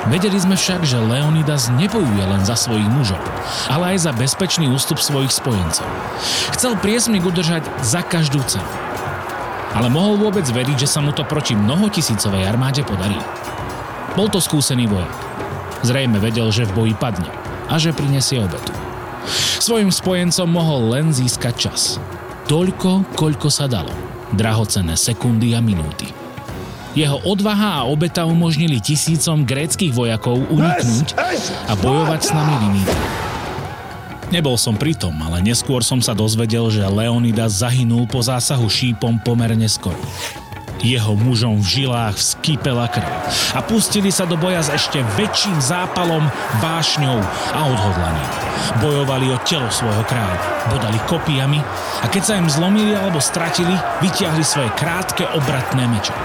[0.09, 3.21] Vedeli sme však, že Leonidas nebojuje len za svojich mužov,
[3.69, 5.85] ale aj za bezpečný ústup svojich spojencov.
[6.57, 8.65] Chcel priesmik udržať za každú cenu.
[9.71, 13.17] Ale mohol vôbec veriť, že sa mu to proti mnohotisícovej armáde podarí.
[14.11, 15.15] Bol to skúsený vojak.
[15.87, 17.31] Zrejme vedel, že v boji padne
[17.71, 18.75] a že prinesie obetu.
[19.61, 21.81] Svojim spojencom mohol len získať čas.
[22.51, 23.93] Toľko, koľko sa dalo.
[24.35, 26.11] Drahocenné sekundy a minúty.
[26.91, 31.15] Jeho odvaha a obeta umožnili tisícom gréckých vojakov uniknúť
[31.71, 32.65] a bojovať s nami v
[34.31, 39.67] Nebol som pritom, ale neskôr som sa dozvedel, že Leonidas zahynul po zásahu šípom pomerne
[39.71, 39.99] skoro.
[40.81, 43.05] Jeho mužom v žilách vskýpela krv
[43.53, 46.25] a pustili sa do boja s ešte väčším zápalom,
[46.57, 47.21] vášňou
[47.53, 48.29] a odhodlaním.
[48.81, 50.41] Bojovali o telo svojho kráľa,
[50.73, 51.61] bodali kopijami
[52.01, 56.17] a keď sa im zlomili alebo stratili, vytiahli svoje krátke obratné meče.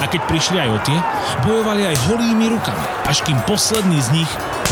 [0.00, 0.98] A keď prišli aj o tie,
[1.44, 4.30] bojovali aj holými rukami, až kým posledný z nich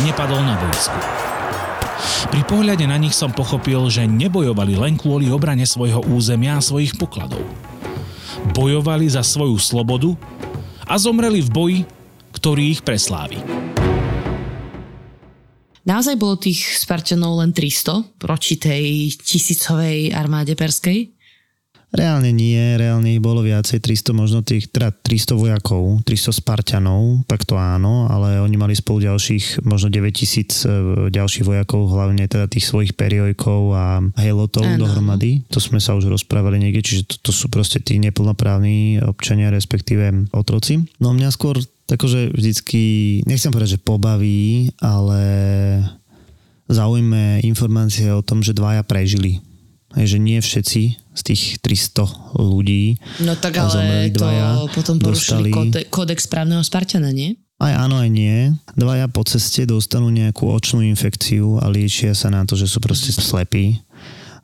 [0.08, 0.96] nepadol na bojsku.
[2.32, 6.96] Pri pohľade na nich som pochopil, že nebojovali len kvôli obrane svojho územia a svojich
[6.96, 7.67] pokladov
[8.54, 10.14] bojovali za svoju slobodu
[10.88, 11.80] a zomreli v boji,
[12.32, 13.40] ktorý ich preslávi.
[15.88, 21.17] Naozaj bolo tých Spartanov len 300 proti tej tisícovej armáde perskej?
[21.88, 27.48] Reálne nie, reálne ich bolo viacej, 300 možno tých, teda 300 vojakov, 300 Spartanov, tak
[27.48, 32.68] to áno, ale oni mali spolu ďalších, možno 9000 e, ďalších vojakov, hlavne teda tých
[32.68, 34.84] svojich periojkov a helotov ano.
[34.84, 35.48] dohromady.
[35.48, 40.28] To sme sa už rozprávali niekde, čiže to, to sú proste tí neplnoprávni občania, respektíve
[40.36, 40.84] otroci.
[41.00, 41.56] No mňa skôr
[41.88, 42.82] takože vždycky,
[43.24, 45.20] nechcem povedať, že pobaví, ale
[46.68, 49.40] zaujme informácie o tom, že dvaja prežili
[49.96, 52.94] že nie všetci z tých 300 ľudí
[53.26, 55.90] No tak ale to potom porušili dostali...
[55.90, 57.34] kódex správneho Spartana, nie?
[57.58, 58.54] Aj áno, aj nie.
[58.78, 63.10] Dvaja po ceste dostanú nejakú očnú infekciu a liečia sa na to, že sú proste
[63.10, 63.82] slepí.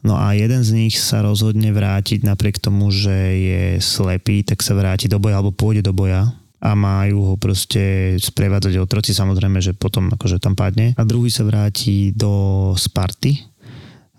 [0.03, 4.75] No a jeden z nich sa rozhodne vrátiť napriek tomu, že je slepý, tak sa
[4.75, 6.27] vráti do boja alebo pôjde do boja
[6.59, 10.93] a majú ho proste sprevádzať otroci, samozrejme, že potom akože tam padne.
[10.99, 13.55] A druhý sa vráti do Sparty,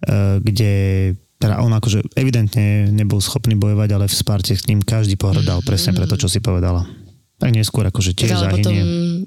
[0.06, 0.74] Eh, kde
[1.36, 5.92] teda on akože evidentne nebol schopný bojovať, ale v Sparte s ním každý pohrdal presne
[5.92, 6.88] preto, čo si povedala.
[7.36, 8.56] Tak neskôr akože tiež zahynie.
[8.56, 8.76] potom,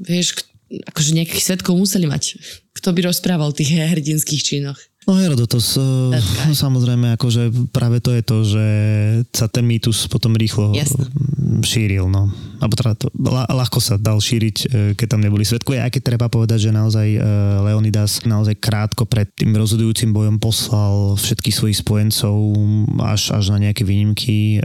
[0.08, 0.48] vieš,
[0.88, 2.40] akože nejakých svetkov museli mať.
[2.72, 4.80] Kto by rozprával o tých hrdinských činoch?
[5.08, 6.12] No Herodotos, no,
[6.64, 8.66] samozrejme, akože práve to je to, že
[9.32, 11.08] sa ten mýtus potom rýchlo Jasne.
[11.64, 12.28] šíril, no.
[12.58, 13.06] Alebo teda to,
[13.48, 14.68] ľahko sa dal šíriť, eh,
[14.98, 17.20] keď tam neboli svetkovia, aj keď treba povedať, že naozaj eh,
[17.64, 22.34] Leonidas naozaj krátko pred tým rozhodujúcim bojom poslal všetkých svojich spojencov
[23.02, 24.60] až, až na nejaké výnimky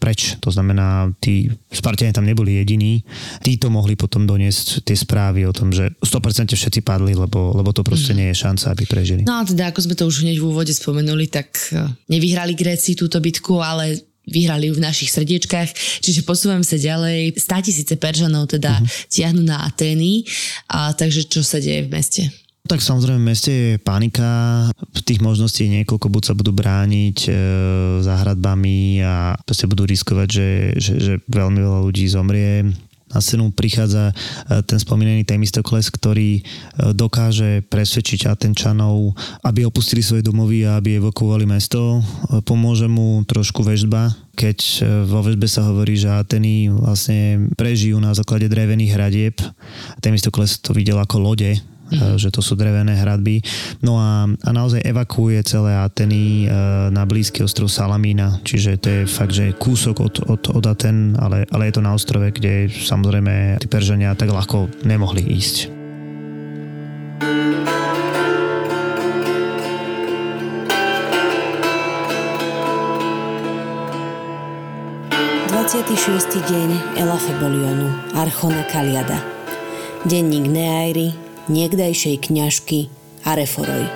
[0.00, 0.38] preč.
[0.42, 3.04] To znamená, tí Spartiani tam neboli jediní.
[3.44, 7.84] Títo mohli potom doniesť tie správy o tom, že 100% všetci padli, lebo, lebo to
[7.84, 8.18] proste mm.
[8.18, 9.22] nie je šanca, aby prežili.
[9.28, 12.96] No a teda ako sme to už hneď v úvode spomenuli, tak e, nevyhrali Gréci
[12.96, 17.38] túto bitku, ale vyhrali ju v našich srdiečkách, čiže posúvam sa ďalej.
[17.38, 19.10] 100 tisíce Peržanov teda uh-huh.
[19.10, 20.26] tiahnu na Atény,
[20.70, 22.22] a takže čo sa deje v meste?
[22.66, 24.66] Tak samozrejme v meste je panika,
[25.06, 27.32] tých možností je niekoľko, buď sa budú brániť e,
[28.02, 32.66] záhradbami a proste budú riskovať, že, že, že veľmi veľa ľudí zomrie
[33.10, 34.14] na scénu prichádza e,
[34.66, 36.42] ten spomínaný Temistokles, ktorý e,
[36.90, 39.14] dokáže presvedčiť Atenčanov,
[39.46, 42.02] aby opustili svoje domovy a aby evokovali mesto.
[42.02, 48.12] E, pomôže mu trošku väžba, keď vo väžbe sa hovorí, že Ateny vlastne prežijú na
[48.12, 49.36] základe drevených hradieb.
[50.04, 51.56] Temistokles to videl ako lode,
[51.90, 52.18] mm.
[52.18, 53.42] že to sú drevené hradby.
[53.82, 56.46] No a, a naozaj evakuuje celé Ateny e,
[56.90, 61.46] na blízky ostrov Salamína, čiže to je fakt, že kúsok od, od, od Aten, ale,
[61.50, 65.76] ale je to na ostrove, kde samozrejme tí Peržania tak ľahko nemohli ísť.
[76.46, 79.18] deň Elafebolionu, Archona Kaliada.
[80.06, 82.90] Denník Neairy, niekdajšej kňažky
[83.22, 83.86] Areforoj.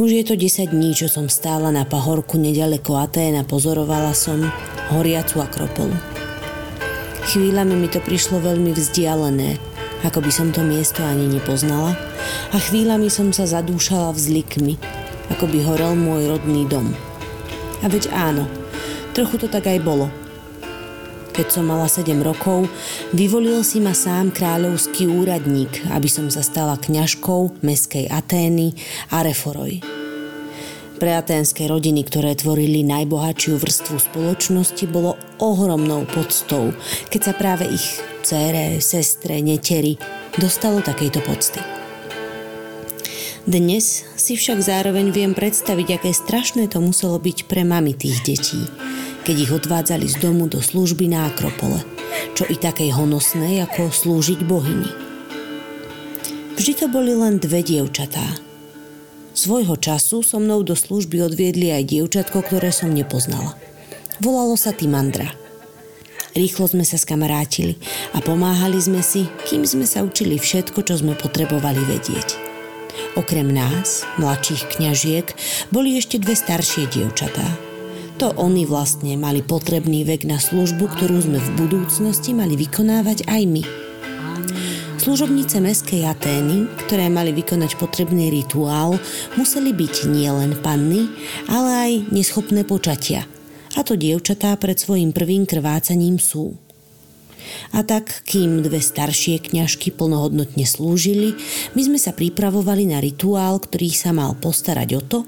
[0.00, 4.40] Už je to 10 dní, čo som stála na pahorku nedaleko Atén a pozorovala som
[4.92, 5.94] horiacu akropolu.
[7.28, 9.60] Chvíľami mi to prišlo veľmi vzdialené,
[10.02, 11.94] ako by som to miesto ani nepoznala
[12.50, 14.80] a chvíľami som sa zadúšala vzlikmi,
[15.30, 16.90] ako by horel môj rodný dom.
[17.84, 18.48] A veď áno,
[19.14, 20.08] trochu to tak aj bolo–
[21.32, 22.68] keď som mala 7 rokov,
[23.16, 28.76] vyvolil si ma sám kráľovský úradník, aby som sa stala kňažkou meskej Atény
[29.08, 29.80] a Reforoj.
[31.00, 36.70] Pre aténske rodiny, ktoré tvorili najbohatšiu vrstvu spoločnosti, bolo ohromnou podstou,
[37.10, 39.98] keď sa práve ich cére, sestre, neteri
[40.38, 41.58] dostalo takejto pocty.
[43.42, 48.62] Dnes si však zároveň viem predstaviť, aké strašné to muselo byť pre mami tých detí,
[49.22, 51.82] keď ich odvádzali z domu do služby na Akropole,
[52.34, 54.90] čo i takej honosnej ako slúžiť bohyni.
[56.58, 58.22] Vždy to boli len dve dievčatá.
[59.32, 63.56] Svojho času so mnou do služby odviedli aj dievčatko, ktoré som nepoznala.
[64.20, 65.32] Volalo sa Timandra.
[66.36, 67.80] Rýchlo sme sa skamarátili
[68.12, 72.28] a pomáhali sme si, kým sme sa učili všetko, čo sme potrebovali vedieť.
[73.16, 75.26] Okrem nás, mladších kňažiek,
[75.72, 77.71] boli ešte dve staršie dievčatá.
[78.22, 83.42] To oni vlastne mali potrebný vek na službu, ktorú sme v budúcnosti mali vykonávať aj
[83.50, 83.66] my.
[84.94, 88.94] Služobnice meskej Atény, ktoré mali vykonať potrebný rituál,
[89.34, 91.10] museli byť nielen panny,
[91.50, 93.26] ale aj neschopné počatia.
[93.74, 96.54] A to dievčatá pred svojim prvým krvácaním sú.
[97.72, 101.34] A tak, kým dve staršie kňažky plnohodnotne slúžili,
[101.72, 105.18] my sme sa pripravovali na rituál, ktorý sa mal postarať o to,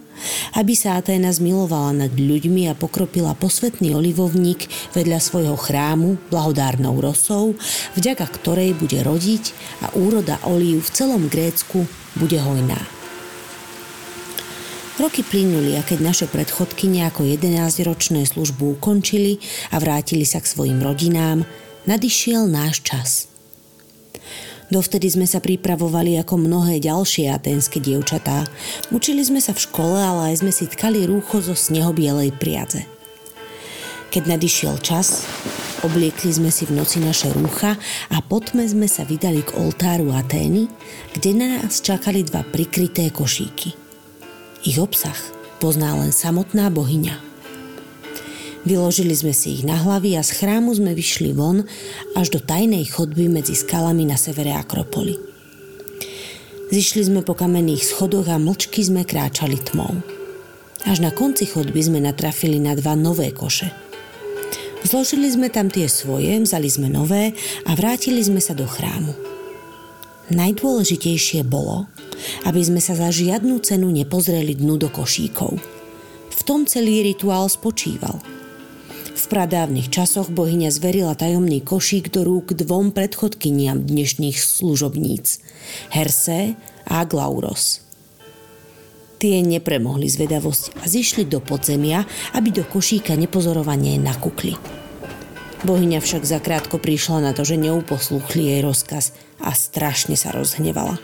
[0.55, 7.59] aby sa Aténa zmilovala nad ľuďmi a pokropila posvetný olivovník vedľa svojho chrámu blahodárnou rosou,
[7.99, 9.45] vďaka ktorej bude rodiť
[9.85, 12.79] a úroda olív v celom Grécku bude hojná.
[14.95, 19.43] Roky plynuli a keď naše predchodky nejako 11-ročné službu ukončili
[19.75, 21.43] a vrátili sa k svojim rodinám,
[21.85, 23.11] nadišiel náš čas.
[24.73, 28.49] Dovtedy sme sa pripravovali ako mnohé ďalšie aténske dievčatá.
[28.89, 32.89] Učili sme sa v škole, ale aj sme si tkali rúcho zo snehobielej priadze.
[34.09, 35.27] Keď nadišiel čas,
[35.85, 37.77] obliekli sme si v noci naše rúcha
[38.09, 40.71] a potme sme sa vydali k oltáru Atény,
[41.13, 43.77] kde na nás čakali dva prikryté košíky.
[44.65, 45.19] Ich obsah
[45.61, 47.34] pozná len samotná bohyňa.
[48.65, 51.69] Vyložili sme si ich na hlavy a z chrámu sme vyšli von
[52.17, 55.21] až do tajnej chodby medzi skalami na severe Akropoly.
[56.73, 59.93] Zišli sme po kamenných schodoch a mlčky sme kráčali tmou.
[60.89, 63.69] Až na konci chodby sme natrafili na dva nové koše.
[64.81, 67.37] Zložili sme tam tie svoje, vzali sme nové
[67.69, 69.13] a vrátili sme sa do chrámu.
[70.33, 71.85] Najdôležitejšie bolo,
[72.49, 75.53] aby sme sa za žiadnu cenu nepozreli dnu do košíkov.
[76.33, 78.17] V tom celý rituál spočíval–
[79.25, 85.41] v pradávnych časoch bohyňa zverila tajomný košík do rúk dvom predchodkyniam dnešných služobníc,
[85.89, 87.81] Herse a Glauros.
[89.17, 92.05] Tie nepremohli zvedavosť a zišli do podzemia,
[92.37, 94.61] aby do košíka nepozorovanie nakukli.
[95.65, 101.01] Bohyňa však zakrátko prišla na to, že neuposluchli jej rozkaz a strašne sa rozhnevala.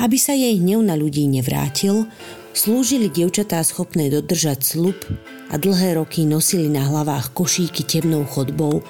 [0.00, 2.08] Aby sa jej hnev na ľudí nevrátil,
[2.56, 4.96] slúžili dievčatá schopné dodržať slub
[5.48, 8.84] a dlhé roky nosili na hlavách košíky temnou chodbou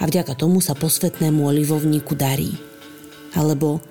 [0.00, 2.56] a vďaka tomu sa posvetnému olivovníku darí.
[3.36, 3.84] Alebo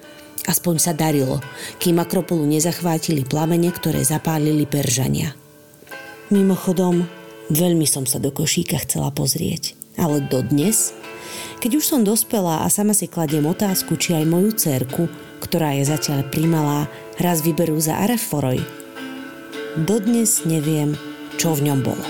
[0.50, 1.38] aspoň sa darilo,
[1.78, 5.36] kým Akropolu nezachvátili plamene, ktoré zapálili Peržania.
[6.34, 7.06] Mimochodom,
[7.54, 9.78] veľmi som sa do košíka chcela pozrieť.
[9.98, 10.94] Ale dodnes,
[11.62, 15.10] keď už som dospela a sama si kladiem otázku, či aj moju cerku,
[15.42, 16.90] ktorá je zatiaľ primalá,
[17.22, 18.62] raz vyberú za Areforoj.
[19.78, 20.98] Dodnes neviem,
[21.38, 22.06] čo v ňom bolo.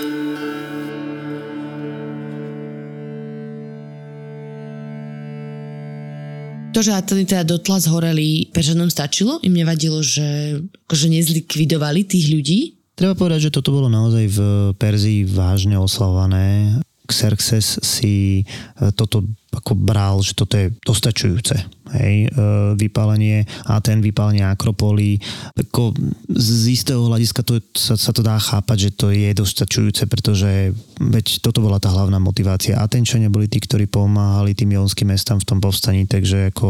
[6.72, 9.40] To, že Ateny teda dotla zhoreli, Peržanom stačilo?
[9.42, 12.60] Im nevadilo, že akože nezlikvidovali tých ľudí?
[12.94, 14.38] Treba povedať, že toto bolo naozaj v
[14.78, 16.78] Perzii vážne oslavované.
[17.08, 21.56] Xerxes si e, toto ako bral, že toto je dostačujúce.
[21.88, 23.48] Hej, e, vypálenie
[23.80, 25.16] ten vypálenie Akropoly.
[25.56, 25.96] Ako
[26.28, 31.40] z istého hľadiska to, sa, sa to dá chápať, že to je dostačujúce, pretože veď
[31.40, 32.76] toto bola tá hlavná motivácia.
[32.76, 36.68] Atenčania boli tí, ktorí pomáhali tým jonským mestám v tom povstaní, takže ako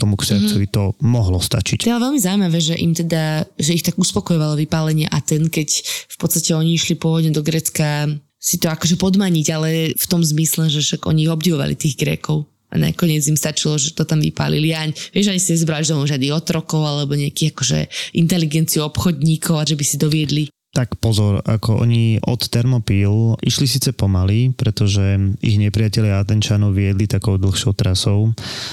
[0.00, 0.76] tomu Xerxovi mm-hmm.
[0.76, 1.84] to mohlo stačiť.
[1.84, 6.16] To je veľmi zaujímavé, že im teda, že ich tak uspokojovalo vypálenie Aten, keď v
[6.16, 8.08] podstate oni išli pôvodne do Grecka
[8.40, 12.48] si to akože podmaniť, ale v tom zmysle, že však oni obdivovali tých Grékov.
[12.70, 14.70] A nakoniec im stačilo, že to tam vypálili.
[14.70, 17.78] A vieš, ani si nezbrali žiadny otrokov alebo nejakých akože
[18.14, 23.90] inteligenciu obchodníkov a že by si doviedli tak pozor, ako oni od Termopil išli síce
[23.90, 28.30] pomaly, pretože ich nepriatelia Atenčanov viedli takou dlhšou trasou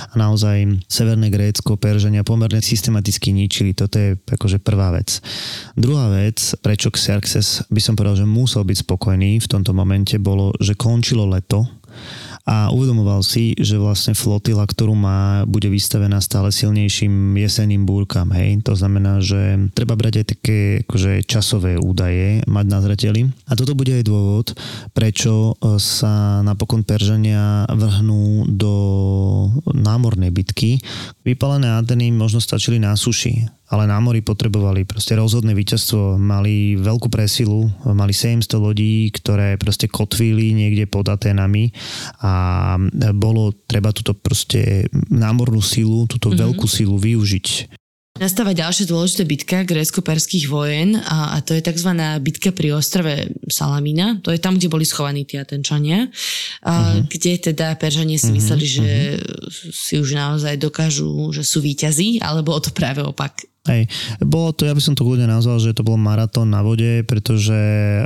[0.10, 3.73] a naozaj Severné Grécko, Peržania pomerne systematicky ničili.
[3.73, 5.17] Toto je akože prvá vec.
[5.73, 10.53] Druhá vec, prečo Xerxes by som povedal, že musel byť spokojný v tomto momente, bolo,
[10.62, 11.65] že končilo leto
[12.47, 18.31] a uvedomoval si, že vlastne flotila, ktorú má, bude vystavená stále silnejším jesenným búrkam.
[18.31, 18.63] Hej?
[18.63, 23.21] To znamená, že treba brať aj také akože, časové údaje, mať na zreteli.
[23.51, 24.55] A toto bude aj dôvod,
[24.95, 28.73] prečo e, sa napokon Peržania vrhnú do
[29.67, 30.79] námornej bitky.
[31.27, 37.12] Vypalené Ateny možno stačili na suši ale na mori potrebovali proste rozhodné víťazstvo, mali veľkú
[37.12, 41.75] presilu, mali 700 lodí, ktoré proste kotvili niekde pod Aténami
[42.23, 42.75] a
[43.12, 46.43] bolo treba túto proste námornú silu, túto mm-hmm.
[46.47, 47.77] veľkú silu využiť.
[48.17, 51.93] Nastáva ďalšia dôležitá bitka grécko-perských vojen a, a to je tzv.
[52.17, 54.17] bitka pri ostrove Salamina.
[54.25, 56.10] To je tam, kde boli schovaní tie Atenčania,
[56.65, 57.06] a, uh-huh.
[57.06, 58.38] kde teda Peržanie si uh-huh.
[58.41, 58.88] mysleli, že
[59.21, 59.69] uh-huh.
[59.69, 63.91] si už naozaj dokážu, že sú víťazí, alebo o to práve opak Hej,
[64.23, 67.52] bolo to, ja by som to ľudia nazval, že to bol maratón na vode, pretože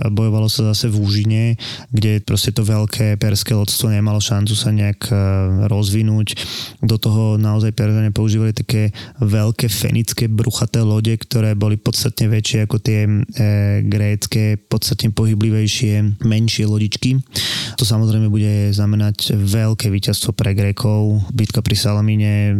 [0.09, 1.41] bojovalo sa zase v úžine,
[1.93, 5.13] kde proste to veľké perské lodstvo nemalo šancu sa nejak e,
[5.69, 6.33] rozvinúť.
[6.81, 8.89] Do toho naozaj Perzane používali také
[9.21, 13.11] veľké fenické bruchaté lode, ktoré boli podstatne väčšie ako tie e,
[13.85, 17.21] grécké, podstatne pohyblivejšie, menšie lodičky.
[17.77, 21.21] To samozrejme bude znamenať veľké víťazstvo pre Grékov.
[21.29, 22.57] Bitka pri Salamíne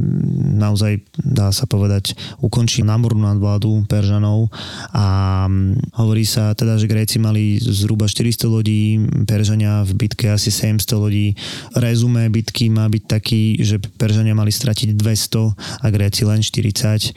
[0.61, 2.13] naozaj, dá sa povedať,
[2.45, 4.51] ukončí námornú nadvládu Peržanov
[4.91, 10.51] a mm, hovorí sa teda, že Gréci mali zhruba 400 lodí, Peržania v bitke asi
[10.51, 11.31] 700 lodí.
[11.79, 17.15] Rezume bitky má byť taký, že Peržania mali stratiť 200 a Gréci len 40.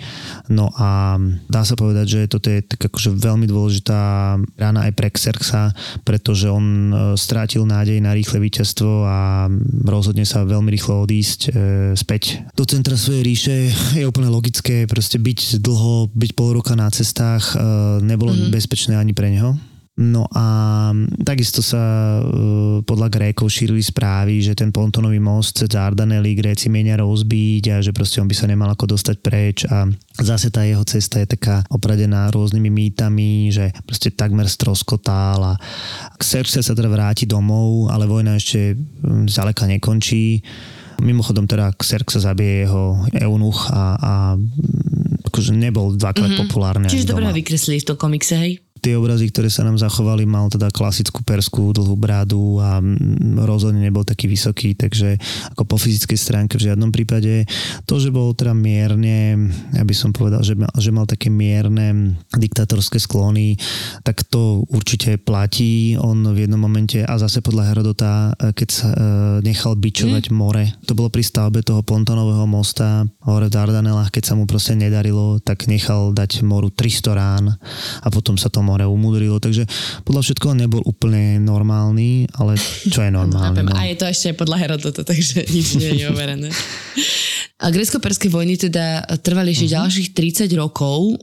[0.54, 1.18] No a
[1.50, 5.74] dá sa povedať, že toto je tak akože veľmi dôležitá rána aj pre Xerxa,
[6.06, 9.48] pretože on e, strátil nádej na rýchle víťazstvo a
[9.84, 11.50] rozhodne sa veľmi rýchlo odísť e,
[11.96, 13.56] späť do centra svojej ríše.
[13.98, 17.64] Je úplne logické proste byť dlho byť pol roka na cestách, e,
[18.04, 18.52] nebolo mm-hmm.
[18.52, 19.56] bezpečné ani pre neho.
[19.94, 20.90] No a
[21.22, 21.78] takisto sa
[22.18, 27.76] uh, podľa Grékov šírili správy, že ten pontonový most cez Ardanely Gréci mienia rozbiť a
[27.78, 29.86] že proste on by sa nemal ako dostať preč a
[30.18, 35.58] zase tá jeho cesta je taká opradená rôznymi mýtami, že proste takmer stroskotál a
[36.18, 38.74] Xerxes sa teda vráti domov, ale vojna ešte
[39.30, 40.42] zďaleka nekončí.
[41.06, 44.12] Mimochodom teda Xerxes zabije jeho eunuch a, a
[45.34, 46.42] akože nebol dvakrát mm-hmm.
[46.46, 46.86] populárny.
[46.86, 48.63] Čiže dobre vykreslili v tom komikse, hej?
[48.84, 52.84] Tie obrazy, ktoré sa nám zachovali, mal teda klasickú perskú dlhú brádu a
[53.40, 55.16] rozhodne nebol taký vysoký, takže
[55.56, 57.48] ako po fyzickej stránke v žiadnom prípade.
[57.88, 62.20] To, že bol teda mierne, ja by som povedal, že mal, že mal také mierne
[62.36, 63.56] diktatorské sklony,
[64.04, 65.96] tak to určite platí.
[65.96, 68.96] On v jednom momente, a zase podľa Herodota, keď sa e,
[69.40, 70.34] nechal bičovať mm.
[70.34, 74.76] more, to bolo pri stavbe toho pontonového mosta hore v Dardanelách, keď sa mu proste
[74.76, 77.44] nedarilo, tak nechal dať moru 300 rán
[78.02, 79.62] a potom sa to more umudrilo, takže
[80.02, 82.58] podľa všetkoho nebol úplne normálny, ale
[82.90, 83.62] čo je normálne?
[83.62, 83.78] No.
[83.78, 86.50] A je to ešte podľa Herodota, takže nič nie je overené.
[87.62, 89.86] A grecko-perské vojny teda trvali ešte uh-huh.
[89.86, 91.16] ďalších 30 rokov.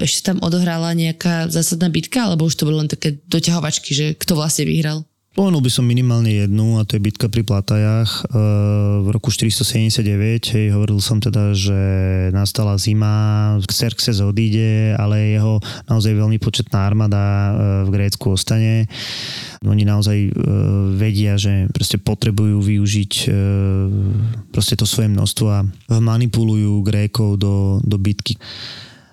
[0.00, 4.40] Ešte tam odohrala nejaká zásadná bitka, alebo už to bolo len také doťahovačky, že kto
[4.40, 5.04] vlastne vyhral?
[5.36, 8.40] Spomenul by som minimálne jednu a to je bitka pri Platajach e,
[9.04, 10.08] v roku 479.
[10.48, 11.76] Hej, hovoril som teda, že
[12.32, 15.60] nastala zima, Xerxes odíde, ale jeho
[15.92, 17.50] naozaj veľmi početná armáda e,
[17.84, 18.88] v Grécku ostane.
[19.60, 20.30] Oni naozaj e,
[20.96, 23.28] vedia, že proste potrebujú využiť
[24.56, 25.60] proste to svoje množstvo a
[26.00, 28.40] manipulujú Grékov do, do bitky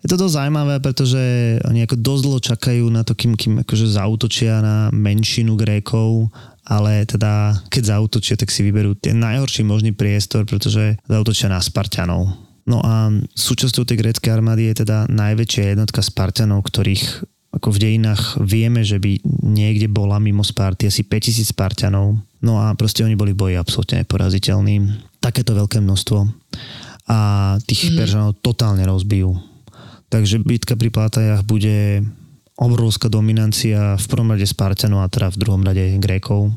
[0.04, 1.24] je to dosť zaujímavé, pretože
[1.64, 6.28] oni ako dosť dlho čakajú na to, kým, kým akože zautočia na menšinu Grékov,
[6.68, 12.36] ale teda keď zautočia, tak si vyberú ten najhorší možný priestor, pretože zautočia na Spartanov.
[12.68, 17.24] No a súčasťou tej gréckej armády je teda najväčšia jednotka Spartanov, ktorých
[17.54, 22.20] ako v dejinách vieme, že by niekde bola mimo Sparty asi 5000 Spartanov.
[22.44, 24.76] No a proste oni boli v boji absolútne neporaziteľní.
[25.22, 26.20] Takéto veľké množstvo.
[27.08, 27.18] A
[27.64, 27.96] tých mm.
[27.96, 29.53] Peržanov totálne rozbijú
[30.14, 32.06] Takže bitka pri Plátajach bude
[32.54, 36.54] obrovská dominancia v prvom rade Spartanov a teda v druhom rade Grékov.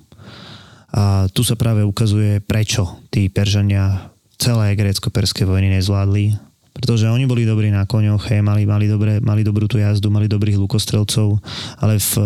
[0.93, 6.37] A tu sa práve ukazuje, prečo tí Peržania celé grécko-perské vojny nezvládli.
[6.77, 10.29] Pretože oni boli dobrí na koňoch, hej, mali, mali, dobré, mali dobrú tú jazdu, mali
[10.29, 11.41] dobrých lukostrelcov,
[11.81, 12.25] ale v eh,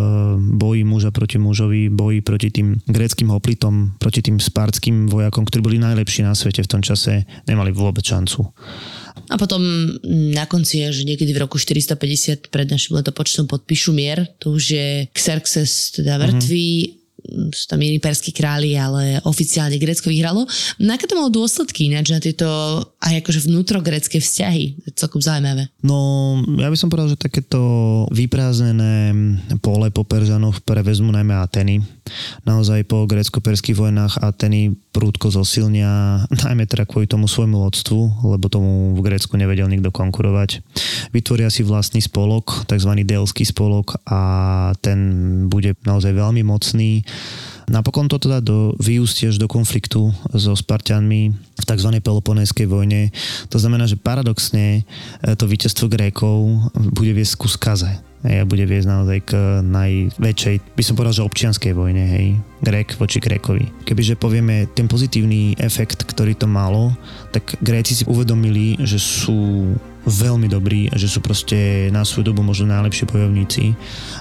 [0.59, 5.79] boji muža proti mužovi, boji proti tým gréckým hoplitom, proti tým spartským vojakom, ktorí boli
[5.79, 8.51] najlepší na svete v tom čase, nemali vôbec šancu.
[9.29, 9.61] A potom
[10.33, 14.25] na konci je, že niekedy v roku 450 pred našim letopočtom podpíšu mier.
[14.41, 16.99] To už je Xerxes teda mŕtvý, mm-hmm
[17.53, 20.49] sú tam iní perskí králi, ale oficiálne Grécko vyhralo.
[20.81, 22.47] No aké to malo dôsledky ináč na tieto
[23.01, 24.89] aj akože vnútrogrécké vzťahy?
[24.89, 25.69] Je celkom zaujímavé.
[25.85, 27.61] No, ja by som povedal, že takéto
[28.11, 29.13] vyprázdnené
[29.61, 31.81] pole po Peržanoch prevezmu najmä Ateny.
[32.45, 38.95] Naozaj po grécko-perských vojnách Ateny prúdko zosilnia, najmä teda kvôli tomu svojmu lodstvu, lebo tomu
[38.99, 40.63] v Grécku nevedel nikto konkurovať.
[41.15, 42.93] Vytvoria si vlastný spolok, tzv.
[43.07, 44.21] Delský spolok a
[44.83, 44.99] ten
[45.47, 47.07] bude naozaj veľmi mocný.
[47.71, 51.91] Napokon to teda do, vyústie až do konfliktu so Spartianmi v tzv.
[52.03, 53.15] Peloponéskej vojne.
[53.55, 54.83] To znamená, že paradoxne
[55.23, 59.31] e, to víťazstvo Grékov bude viesť ku skaze bude viesť naozaj k
[59.65, 62.27] najväčšej, by som povedal, že občianskej vojne, hej,
[62.61, 63.65] Grék voči Grékovi.
[63.89, 66.93] Kebyže povieme ten pozitívny efekt, ktorý to malo,
[67.33, 69.73] tak Gréci si uvedomili, že sú
[70.11, 73.79] veľmi dobrí a že sú proste na svoju dobu možno najlepší bojovníci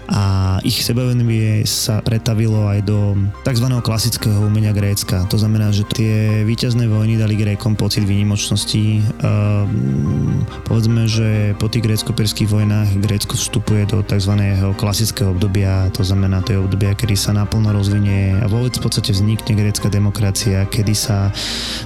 [0.10, 3.68] a ich sebavedomie sa pretavilo aj do tzv.
[3.82, 5.26] klasického umenia Grécka.
[5.30, 9.02] To znamená, že tie víťazné vojny dali Grékom pocit výnimočnosti.
[9.24, 14.34] Ehm, povedzme, že po tých grécko-perských vojnách Grécko vstupuje do tzv.
[14.76, 19.16] klasického obdobia, to znamená, to je obdobia, kedy sa naplno rozvinie a vôbec v podstate
[19.16, 21.32] vznikne grécka demokracia, kedy sa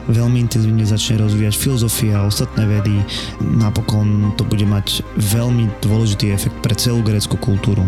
[0.10, 2.98] veľmi intenzívne začne rozvíjať filozofia a ostatné vedy.
[3.42, 3.93] Napokon
[4.40, 7.86] to bude mať veľmi dôležitý efekt pre celú grécku kultúru.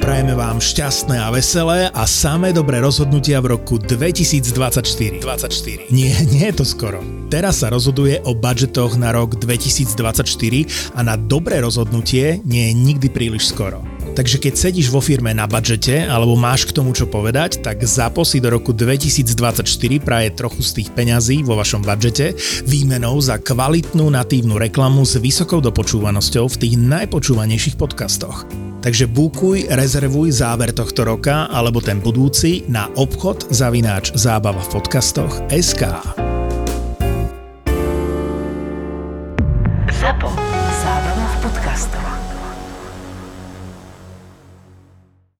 [0.00, 5.22] Prajeme vám šťastné a veselé a samé dobré rozhodnutia v roku 2024.
[5.22, 5.92] 24.
[5.94, 6.98] Nie, nie je to skoro.
[7.30, 13.06] Teraz sa rozhoduje o budžetoch na rok 2024 a na dobré rozhodnutie nie je nikdy
[13.06, 13.86] príliš skoro.
[14.10, 18.42] Takže keď sedíš vo firme na budžete alebo máš k tomu čo povedať, tak zaposi
[18.42, 19.62] do roku 2024
[20.02, 22.34] praje trochu z tých peňazí vo vašom budžete
[22.66, 28.44] výmenou za kvalitnú natívnu reklamu s vysokou dopočúvanosťou v tých najpočúvanejších podcastoch.
[28.80, 35.36] Takže bukuj, rezervuj záver tohto roka alebo ten budúci na obchod zavináč zábava v podcastoch
[35.52, 36.29] SK.